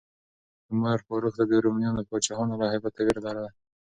[0.69, 3.49] عمر فاروق ته د رومیانو پاچاهانو له هیبته ویره لرله.